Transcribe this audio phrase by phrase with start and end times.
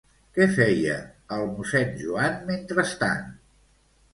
[0.37, 0.95] Què feia
[1.37, 3.29] el mossèn Joan, mentrestant?